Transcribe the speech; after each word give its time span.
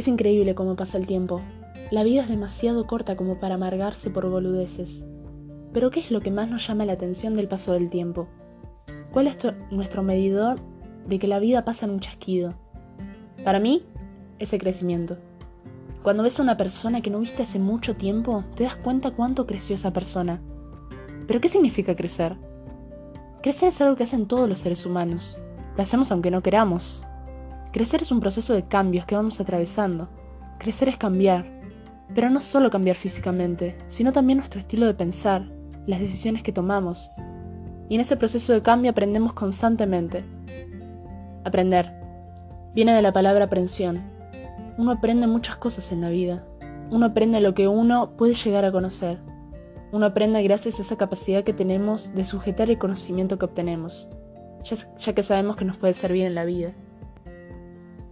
Es 0.00 0.08
increíble 0.08 0.54
cómo 0.54 0.76
pasa 0.76 0.96
el 0.96 1.06
tiempo. 1.06 1.42
La 1.90 2.04
vida 2.04 2.22
es 2.22 2.28
demasiado 2.30 2.86
corta 2.86 3.16
como 3.16 3.38
para 3.38 3.56
amargarse 3.56 4.08
por 4.08 4.26
boludeces. 4.30 5.04
Pero 5.74 5.90
¿qué 5.90 6.00
es 6.00 6.10
lo 6.10 6.22
que 6.22 6.30
más 6.30 6.48
nos 6.48 6.66
llama 6.66 6.86
la 6.86 6.94
atención 6.94 7.36
del 7.36 7.48
paso 7.48 7.74
del 7.74 7.90
tiempo? 7.90 8.26
¿Cuál 9.12 9.26
es 9.26 9.36
nuestro 9.70 10.02
medidor 10.02 10.58
de 11.06 11.18
que 11.18 11.28
la 11.28 11.38
vida 11.38 11.66
pasa 11.66 11.84
en 11.84 11.92
un 11.92 12.00
chasquido? 12.00 12.54
Para 13.44 13.60
mí, 13.60 13.84
ese 14.38 14.56
crecimiento. 14.56 15.18
Cuando 16.02 16.22
ves 16.22 16.40
a 16.40 16.44
una 16.44 16.56
persona 16.56 17.02
que 17.02 17.10
no 17.10 17.18
viste 17.18 17.42
hace 17.42 17.58
mucho 17.58 17.94
tiempo, 17.94 18.42
te 18.56 18.64
das 18.64 18.76
cuenta 18.76 19.10
cuánto 19.10 19.46
creció 19.46 19.74
esa 19.74 19.92
persona. 19.92 20.40
¿Pero 21.26 21.42
qué 21.42 21.50
significa 21.50 21.94
crecer? 21.94 22.36
Crecer 23.42 23.68
es 23.68 23.80
algo 23.82 23.96
que 23.96 24.04
hacen 24.04 24.28
todos 24.28 24.48
los 24.48 24.60
seres 24.60 24.86
humanos. 24.86 25.36
Lo 25.76 25.82
hacemos 25.82 26.10
aunque 26.10 26.30
no 26.30 26.42
queramos. 26.42 27.04
Crecer 27.72 28.02
es 28.02 28.10
un 28.10 28.18
proceso 28.18 28.52
de 28.52 28.66
cambios 28.66 29.06
que 29.06 29.14
vamos 29.14 29.40
atravesando. 29.40 30.08
Crecer 30.58 30.88
es 30.88 30.96
cambiar. 30.96 31.46
Pero 32.14 32.28
no 32.28 32.40
solo 32.40 32.68
cambiar 32.68 32.96
físicamente, 32.96 33.78
sino 33.86 34.10
también 34.10 34.38
nuestro 34.38 34.58
estilo 34.58 34.86
de 34.86 34.94
pensar, 34.94 35.48
las 35.86 36.00
decisiones 36.00 36.42
que 36.42 36.52
tomamos. 36.52 37.12
Y 37.88 37.94
en 37.94 38.00
ese 38.00 38.16
proceso 38.16 38.52
de 38.52 38.62
cambio 38.62 38.90
aprendemos 38.90 39.34
constantemente. 39.34 40.24
Aprender. 41.44 41.92
Viene 42.74 42.92
de 42.92 43.02
la 43.02 43.12
palabra 43.12 43.44
aprensión. 43.44 44.00
Uno 44.76 44.90
aprende 44.90 45.28
muchas 45.28 45.56
cosas 45.56 45.92
en 45.92 46.00
la 46.00 46.08
vida. 46.08 46.44
Uno 46.90 47.06
aprende 47.06 47.40
lo 47.40 47.54
que 47.54 47.68
uno 47.68 48.16
puede 48.16 48.34
llegar 48.34 48.64
a 48.64 48.72
conocer. 48.72 49.20
Uno 49.92 50.06
aprende 50.06 50.42
gracias 50.42 50.78
a 50.78 50.82
esa 50.82 50.96
capacidad 50.96 51.44
que 51.44 51.52
tenemos 51.52 52.12
de 52.14 52.24
sujetar 52.24 52.68
el 52.68 52.78
conocimiento 52.78 53.38
que 53.38 53.44
obtenemos, 53.44 54.08
ya, 54.64 54.76
ya 54.96 55.12
que 55.14 55.22
sabemos 55.22 55.56
que 55.56 55.64
nos 55.64 55.76
puede 55.76 55.94
servir 55.94 56.24
en 56.24 56.34
la 56.34 56.44
vida. 56.44 56.74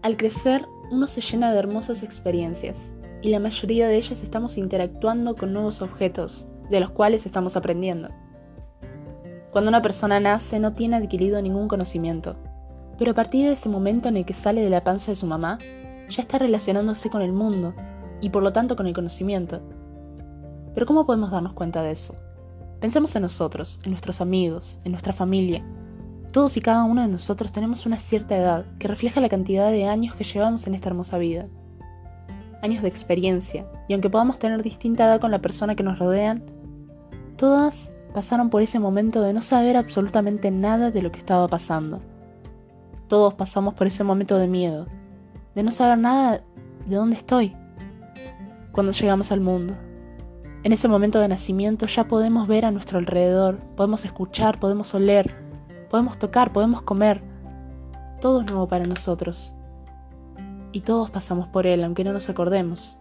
Al 0.09 0.17
crecer, 0.17 0.67
uno 0.91 1.07
se 1.07 1.21
llena 1.21 1.53
de 1.53 1.59
hermosas 1.59 2.03
experiencias, 2.03 2.79
y 3.21 3.29
la 3.29 3.41
mayoría 3.41 3.89
de 3.89 3.97
ellas 3.97 4.23
estamos 4.23 4.57
interactuando 4.57 5.37
con 5.37 5.53
nuevos 5.53 5.83
objetos, 5.83 6.49
de 6.71 6.81
los 6.81 6.89
cuales 6.93 7.27
estamos 7.27 7.57
aprendiendo. 7.57 8.09
Cuando 9.51 9.69
una 9.69 9.83
persona 9.83 10.19
nace 10.19 10.61
no 10.61 10.73
tiene 10.73 10.97
adquirido 10.97 11.43
ningún 11.43 11.69
conocimiento, 11.69 12.37
pero 12.97 13.11
a 13.11 13.15
partir 13.15 13.45
de 13.45 13.53
ese 13.53 13.69
momento 13.69 14.09
en 14.09 14.17
el 14.17 14.25
que 14.25 14.33
sale 14.33 14.63
de 14.63 14.71
la 14.71 14.83
panza 14.83 15.13
de 15.13 15.17
su 15.17 15.27
mamá, 15.27 15.59
ya 16.09 16.23
está 16.23 16.39
relacionándose 16.39 17.11
con 17.11 17.21
el 17.21 17.35
mundo 17.35 17.75
y 18.23 18.31
por 18.31 18.43
lo 18.43 18.55
tanto 18.55 18.77
con 18.77 18.87
el 18.87 18.95
conocimiento. 18.95 19.61
Pero 20.73 20.87
¿cómo 20.87 21.05
podemos 21.05 21.31
darnos 21.31 21.53
cuenta 21.53 21.83
de 21.83 21.91
eso? 21.91 22.15
Pensemos 22.81 23.15
en 23.15 23.25
nosotros, 23.25 23.79
en 23.85 23.91
nuestros 23.91 24.23
amigos, 24.23 24.79
en 24.85 24.93
nuestra 24.93 25.13
familia. 25.13 25.63
Todos 26.33 26.57
y 26.59 26.61
cada 26.61 26.85
uno 26.85 27.01
de 27.01 27.09
nosotros 27.09 27.53
tenemos 27.53 27.87
una 27.87 27.97
cierta 27.97 28.37
edad 28.37 28.67
que 28.79 28.89
refleja 28.89 29.21
la 29.21 29.31
cantidad 29.31 29.71
de 29.71 29.87
años 29.87 30.15
que 30.15 30.25
llevamos 30.25 30.67
en 30.67 30.75
esta 30.75 30.91
hermosa 30.91 31.17
vida. 31.17 31.47
Años 32.63 32.83
de 32.83 32.89
experiencia, 32.89 33.67
y 33.89 33.95
aunque 33.95 34.11
podamos 34.11 34.39
tener 34.39 34.63
distinta 34.63 35.07
edad 35.07 35.21
con 35.21 35.31
la 35.31 35.41
persona 35.41 35.75
que 35.75 35.83
nos 35.83 35.99
rodean, 35.99 36.45
todas 37.37 37.91
pasaron 38.13 38.51
por 38.51 38.63
ese 38.63 38.79
momento 38.79 39.23
de 39.23 39.33
no 39.33 39.41
saber 39.41 39.77
absolutamente 39.77 40.51
nada 40.51 40.91
de 40.91 41.03
lo 41.03 41.13
que 41.13 41.19
estaba 41.19 41.49
pasando. 41.49 42.03
Todos 43.09 43.33
pasamos 43.35 43.75
por 43.75 43.87
ese 43.87 44.05
momento 44.05 44.37
de 44.37 44.49
miedo, 44.49 44.87
de 45.55 45.63
no 45.63 45.73
saber 45.73 45.99
nada 45.99 46.43
de 46.87 46.97
dónde 46.97 47.17
estoy 47.17 47.57
cuando 48.73 48.93
llegamos 48.93 49.33
al 49.33 49.41
mundo. 49.41 49.75
En 50.63 50.73
ese 50.73 50.89
momento 50.89 51.21
de 51.21 51.29
nacimiento 51.29 51.87
ya 51.87 52.07
podemos 52.07 52.49
ver 52.49 52.67
a 52.67 52.71
nuestro 52.71 52.99
alrededor, 52.99 53.59
podemos 53.77 54.05
escuchar, 54.05 54.59
podemos 54.61 54.93
oler, 54.95 55.48
podemos 55.91 56.19
tocar, 56.19 56.53
podemos 56.53 56.83
comer. 56.83 57.23
Todo 58.21 58.41
es 58.41 58.51
nuevo 58.51 58.69
para 58.69 58.85
nosotros. 58.85 59.55
Y 60.73 60.81
todos 60.81 61.11
pasamos 61.11 61.49
por 61.49 61.67
él, 61.67 61.85
aunque 61.85 62.05
no 62.05 62.13
nos 62.13 62.29
acordemos. 62.29 62.99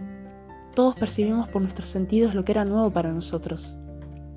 Todos 0.75 0.95
percibimos 0.95 1.47
por 1.49 1.61
nuestros 1.61 1.89
sentidos 1.89 2.35
lo 2.35 2.45
que 2.45 2.51
era 2.51 2.65
nuevo 2.65 2.91
para 2.91 3.11
nosotros. 3.11 3.77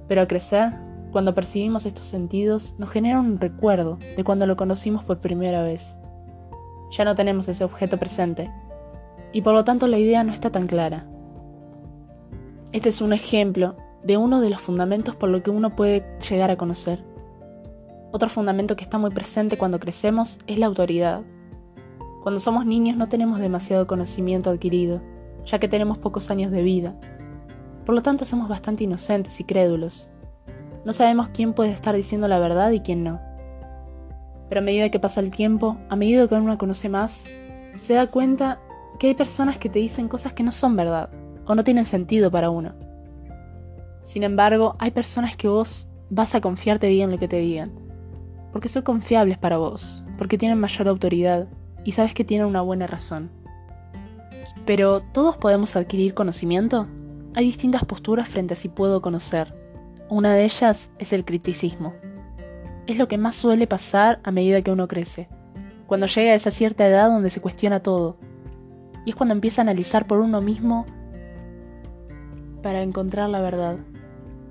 Pero 0.08 0.22
al 0.22 0.28
crecer, 0.28 0.72
cuando 1.12 1.34
percibimos 1.34 1.86
estos 1.86 2.06
sentidos, 2.06 2.74
nos 2.78 2.90
genera 2.90 3.20
un 3.20 3.38
recuerdo 3.38 3.98
de 4.16 4.24
cuando 4.24 4.46
lo 4.46 4.56
conocimos 4.56 5.04
por 5.04 5.20
primera 5.20 5.62
vez. 5.62 5.94
Ya 6.92 7.04
no 7.04 7.14
tenemos 7.14 7.48
ese 7.48 7.62
objeto 7.62 7.98
presente, 7.98 8.50
y 9.32 9.42
por 9.42 9.54
lo 9.54 9.64
tanto 9.64 9.86
la 9.86 9.98
idea 9.98 10.24
no 10.24 10.32
está 10.32 10.50
tan 10.50 10.66
clara. 10.66 11.06
Este 12.72 12.88
es 12.88 13.00
un 13.00 13.12
ejemplo 13.12 13.76
de 14.02 14.16
uno 14.16 14.40
de 14.40 14.50
los 14.50 14.60
fundamentos 14.60 15.14
por 15.14 15.28
lo 15.28 15.42
que 15.42 15.50
uno 15.50 15.76
puede 15.76 16.04
llegar 16.28 16.50
a 16.50 16.56
conocer. 16.56 17.04
Otro 18.12 18.28
fundamento 18.28 18.74
que 18.74 18.82
está 18.82 18.98
muy 18.98 19.10
presente 19.10 19.56
cuando 19.56 19.78
crecemos 19.78 20.40
es 20.48 20.58
la 20.58 20.66
autoridad. 20.66 21.22
Cuando 22.22 22.40
somos 22.40 22.66
niños 22.66 22.96
no 22.96 23.08
tenemos 23.08 23.38
demasiado 23.38 23.86
conocimiento 23.86 24.50
adquirido, 24.50 25.00
ya 25.46 25.60
que 25.60 25.68
tenemos 25.68 25.98
pocos 25.98 26.28
años 26.30 26.50
de 26.50 26.62
vida. 26.64 26.96
Por 27.86 27.94
lo 27.94 28.02
tanto 28.02 28.24
somos 28.24 28.48
bastante 28.48 28.84
inocentes 28.84 29.38
y 29.38 29.44
crédulos. 29.44 30.10
No 30.84 30.92
sabemos 30.92 31.28
quién 31.28 31.52
puede 31.52 31.70
estar 31.70 31.94
diciendo 31.94 32.26
la 32.26 32.40
verdad 32.40 32.72
y 32.72 32.80
quién 32.80 33.04
no. 33.04 33.20
Pero 34.48 34.60
a 34.60 34.64
medida 34.64 34.90
que 34.90 34.98
pasa 34.98 35.20
el 35.20 35.30
tiempo, 35.30 35.76
a 35.88 35.94
medida 35.94 36.26
que 36.26 36.34
uno 36.34 36.58
conoce 36.58 36.88
más, 36.88 37.24
se 37.80 37.94
da 37.94 38.08
cuenta 38.08 38.58
que 38.98 39.06
hay 39.06 39.14
personas 39.14 39.58
que 39.58 39.68
te 39.68 39.78
dicen 39.78 40.08
cosas 40.08 40.32
que 40.32 40.42
no 40.42 40.50
son 40.50 40.74
verdad 40.74 41.10
o 41.46 41.54
no 41.54 41.62
tienen 41.62 41.84
sentido 41.84 42.30
para 42.30 42.50
uno. 42.50 42.74
Sin 44.02 44.24
embargo, 44.24 44.74
hay 44.80 44.90
personas 44.90 45.36
que 45.36 45.46
vos 45.46 45.88
vas 46.10 46.34
a 46.34 46.40
confiar 46.40 46.80
te 46.80 46.88
digan 46.88 47.12
lo 47.12 47.18
que 47.18 47.28
te 47.28 47.36
digan, 47.36 47.89
porque 48.52 48.68
son 48.68 48.82
confiables 48.82 49.38
para 49.38 49.58
vos, 49.58 50.04
porque 50.18 50.38
tienen 50.38 50.58
mayor 50.58 50.88
autoridad 50.88 51.48
y 51.84 51.92
sabes 51.92 52.14
que 52.14 52.24
tienen 52.24 52.46
una 52.46 52.62
buena 52.62 52.86
razón. 52.86 53.30
Pero, 54.66 55.00
¿todos 55.00 55.36
podemos 55.36 55.76
adquirir 55.76 56.14
conocimiento? 56.14 56.86
Hay 57.34 57.44
distintas 57.44 57.84
posturas 57.84 58.28
frente 58.28 58.54
a 58.54 58.56
si 58.56 58.68
puedo 58.68 59.00
conocer. 59.00 59.54
Una 60.08 60.34
de 60.34 60.44
ellas 60.44 60.90
es 60.98 61.12
el 61.12 61.24
criticismo 61.24 61.94
es 62.90 62.98
lo 62.98 63.08
que 63.08 63.18
más 63.18 63.36
suele 63.36 63.66
pasar 63.66 64.20
a 64.24 64.32
medida 64.32 64.62
que 64.62 64.72
uno 64.72 64.88
crece, 64.88 65.28
cuando 65.86 66.06
llega 66.06 66.32
a 66.32 66.34
esa 66.34 66.50
cierta 66.50 66.86
edad 66.86 67.08
donde 67.08 67.30
se 67.30 67.40
cuestiona 67.40 67.80
todo, 67.80 68.16
y 69.06 69.10
es 69.10 69.16
cuando 69.16 69.34
empieza 69.34 69.60
a 69.60 69.64
analizar 69.64 70.06
por 70.06 70.18
uno 70.18 70.40
mismo 70.40 70.86
para 72.62 72.82
encontrar 72.82 73.28
la 73.30 73.40
verdad. 73.40 73.78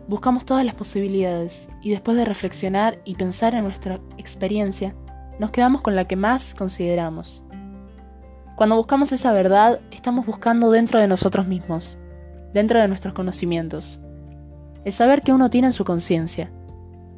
Buscamos 0.10 0.44
todas 0.44 0.66
las 0.66 0.76
posibilidades 0.76 1.70
y 1.82 1.92
después 1.92 2.18
de 2.18 2.26
reflexionar 2.26 3.00
y 3.06 3.16
pensar 3.16 3.56
en 3.56 3.64
nuestra 3.64 4.02
experiencia, 4.18 4.94
nos 5.40 5.52
quedamos 5.52 5.82
con 5.82 5.96
la 5.96 6.06
que 6.06 6.18
más 6.18 6.54
consideramos. 6.54 7.44
Cuando 8.58 8.76
buscamos 8.76 9.14
esa 9.14 9.32
verdad, 9.32 9.80
estamos 9.92 10.26
buscando 10.26 10.70
dentro 10.72 11.00
de 11.00 11.08
nosotros 11.08 11.48
mismos, 11.48 11.98
dentro 12.54 12.82
de 12.82 12.90
nuestros 12.90 13.14
conocimientos, 13.14 14.02
el 14.84 14.92
saber 14.92 15.22
que 15.22 15.32
uno 15.32 15.50
tiene 15.50 15.68
en 15.68 15.74
su 15.74 15.86
conciencia, 15.86 16.52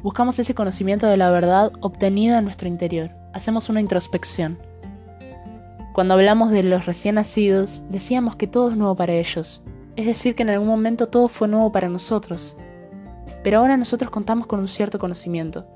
Buscamos 0.03 0.39
ese 0.39 0.55
conocimiento 0.55 1.05
de 1.05 1.15
la 1.15 1.29
verdad 1.29 1.71
obtenida 1.79 2.39
en 2.39 2.45
nuestro 2.45 2.67
interior. 2.67 3.11
Hacemos 3.33 3.69
una 3.69 3.81
introspección. 3.81 4.57
Cuando 5.93 6.15
hablamos 6.15 6.49
de 6.49 6.63
los 6.63 6.87
recién 6.87 7.15
nacidos, 7.15 7.83
decíamos 7.89 8.35
que 8.35 8.47
todo 8.47 8.71
es 8.71 8.77
nuevo 8.77 8.95
para 8.95 9.13
ellos, 9.13 9.61
es 9.95 10.07
decir, 10.07 10.33
que 10.33 10.41
en 10.41 10.49
algún 10.49 10.67
momento 10.67 11.07
todo 11.09 11.27
fue 11.27 11.47
nuevo 11.47 11.71
para 11.71 11.87
nosotros. 11.87 12.57
Pero 13.43 13.59
ahora 13.59 13.77
nosotros 13.77 14.11
contamos 14.11 14.47
con 14.47 14.59
un 14.59 14.67
cierto 14.67 14.99
conocimiento, 14.99 15.67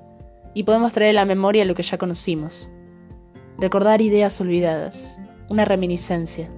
y 0.54 0.64
podemos 0.64 0.94
traer 0.94 1.12
a 1.12 1.22
la 1.22 1.26
memoria 1.26 1.66
lo 1.66 1.76
que 1.76 1.84
ya 1.84 1.98
conocimos. 1.98 2.70
Recordar 3.58 4.02
ideas 4.02 4.40
olvidadas, 4.40 5.20
una 5.50 5.66
reminiscencia. 5.66 6.50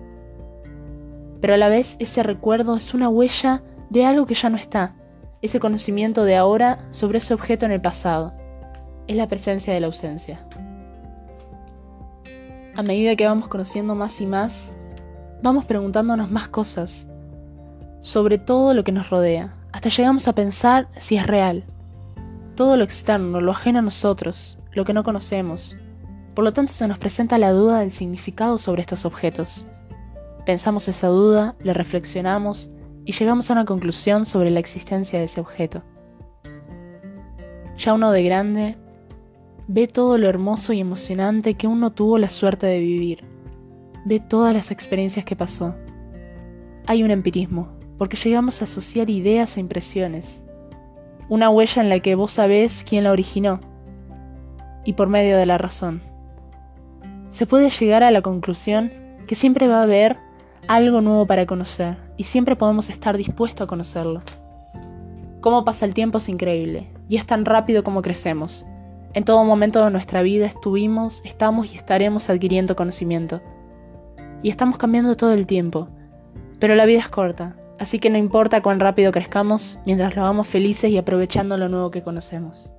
Pero 1.41 1.53
a 1.53 1.57
la 1.57 1.69
vez 1.69 1.95
ese 1.99 2.23
recuerdo 2.23 2.75
es 2.75 2.93
una 2.93 3.09
huella 3.09 3.63
de 3.89 4.05
algo 4.05 4.25
que 4.25 4.35
ya 4.35 4.49
no 4.49 4.57
está, 4.57 4.95
ese 5.41 5.59
conocimiento 5.59 6.23
de 6.25 6.35
ahora 6.35 6.87
sobre 6.91 7.17
ese 7.19 7.33
objeto 7.33 7.65
en 7.65 7.71
el 7.71 7.81
pasado. 7.81 8.33
Es 9.07 9.15
la 9.15 9.27
presencia 9.27 9.73
de 9.73 9.79
la 9.79 9.87
ausencia. 9.87 10.45
A 12.75 12.83
medida 12.83 13.15
que 13.15 13.25
vamos 13.25 13.47
conociendo 13.47 13.95
más 13.95 14.21
y 14.21 14.27
más, 14.27 14.71
vamos 15.41 15.65
preguntándonos 15.65 16.29
más 16.29 16.47
cosas 16.49 17.07
sobre 18.01 18.37
todo 18.37 18.73
lo 18.73 18.83
que 18.83 18.91
nos 18.91 19.09
rodea, 19.09 19.53
hasta 19.71 19.89
llegamos 19.89 20.27
a 20.27 20.33
pensar 20.33 20.87
si 20.99 21.17
es 21.17 21.27
real. 21.27 21.65
Todo 22.55 22.77
lo 22.77 22.83
externo, 22.83 23.41
lo 23.41 23.51
ajeno 23.51 23.79
a 23.79 23.83
nosotros, 23.83 24.57
lo 24.73 24.85
que 24.85 24.93
no 24.93 25.03
conocemos. 25.03 25.75
Por 26.33 26.43
lo 26.43 26.53
tanto 26.53 26.73
se 26.73 26.87
nos 26.87 26.97
presenta 26.97 27.37
la 27.37 27.51
duda 27.51 27.79
del 27.79 27.91
significado 27.91 28.57
sobre 28.57 28.81
estos 28.81 29.05
objetos. 29.05 29.65
Pensamos 30.45 30.87
esa 30.87 31.07
duda, 31.07 31.55
le 31.61 31.73
reflexionamos 31.73 32.69
y 33.05 33.11
llegamos 33.11 33.49
a 33.49 33.53
una 33.53 33.65
conclusión 33.65 34.25
sobre 34.25 34.49
la 34.49 34.59
existencia 34.59 35.19
de 35.19 35.25
ese 35.25 35.41
objeto. 35.41 35.83
Ya 37.77 37.93
uno 37.93 38.11
de 38.11 38.23
grande 38.23 38.77
ve 39.67 39.87
todo 39.87 40.17
lo 40.17 40.27
hermoso 40.27 40.73
y 40.73 40.79
emocionante 40.79 41.55
que 41.55 41.67
uno 41.67 41.91
tuvo 41.91 42.17
la 42.17 42.29
suerte 42.29 42.65
de 42.65 42.79
vivir, 42.79 43.23
ve 44.05 44.19
todas 44.19 44.53
las 44.53 44.71
experiencias 44.71 45.25
que 45.25 45.35
pasó. 45.35 45.75
Hay 46.85 47.03
un 47.03 47.11
empirismo, 47.11 47.76
porque 47.97 48.17
llegamos 48.17 48.61
a 48.61 48.65
asociar 48.65 49.09
ideas 49.09 49.57
e 49.57 49.59
impresiones, 49.59 50.41
una 51.29 51.49
huella 51.49 51.81
en 51.81 51.89
la 51.89 51.99
que 51.99 52.15
vos 52.15 52.33
sabés 52.33 52.83
quién 52.87 53.03
la 53.03 53.11
originó, 53.11 53.59
y 54.85 54.93
por 54.93 55.07
medio 55.07 55.37
de 55.37 55.45
la 55.45 55.57
razón. 55.57 56.01
Se 57.31 57.45
puede 57.45 57.69
llegar 57.69 58.03
a 58.03 58.11
la 58.11 58.21
conclusión 58.21 58.91
que 59.27 59.35
siempre 59.35 59.67
va 59.67 59.79
a 59.79 59.83
haber 59.83 60.17
algo 60.67 61.01
nuevo 61.01 61.25
para 61.25 61.45
conocer, 61.45 61.97
y 62.17 62.23
siempre 62.23 62.55
podemos 62.55 62.89
estar 62.89 63.17
dispuestos 63.17 63.65
a 63.65 63.67
conocerlo. 63.67 64.21
Cómo 65.41 65.65
pasa 65.65 65.85
el 65.85 65.93
tiempo 65.93 66.17
es 66.17 66.29
increíble, 66.29 66.87
y 67.07 67.17
es 67.17 67.25
tan 67.25 67.45
rápido 67.45 67.83
como 67.83 68.01
crecemos. 68.01 68.65
En 69.13 69.23
todo 69.23 69.43
momento 69.43 69.83
de 69.83 69.91
nuestra 69.91 70.21
vida 70.21 70.45
estuvimos, 70.45 71.21
estamos 71.25 71.73
y 71.73 71.77
estaremos 71.77 72.29
adquiriendo 72.29 72.75
conocimiento. 72.75 73.41
Y 74.43 74.49
estamos 74.49 74.77
cambiando 74.77 75.15
todo 75.15 75.33
el 75.33 75.47
tiempo. 75.47 75.87
Pero 76.59 76.75
la 76.75 76.85
vida 76.85 76.99
es 76.99 77.09
corta, 77.09 77.55
así 77.79 77.99
que 77.99 78.09
no 78.09 78.17
importa 78.17 78.61
cuán 78.61 78.79
rápido 78.79 79.11
crezcamos 79.11 79.79
mientras 79.85 80.15
lo 80.15 80.23
hagamos 80.23 80.47
felices 80.47 80.91
y 80.91 80.97
aprovechando 80.97 81.57
lo 81.57 81.69
nuevo 81.69 81.91
que 81.91 82.03
conocemos. 82.03 82.73